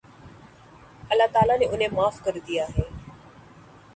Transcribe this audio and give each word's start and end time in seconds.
اللہ 1.09 1.27
تعالیٰ 1.33 1.57
نے 1.59 1.65
انھیں 1.65 1.93
معاف 1.93 2.19
کر 2.23 2.39
دیا 2.47 2.65